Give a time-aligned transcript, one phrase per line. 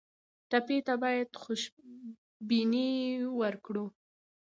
[0.49, 2.91] ټپي ته باید خوشبیني
[3.39, 3.85] ورکړو.